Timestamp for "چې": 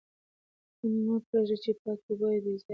1.63-1.71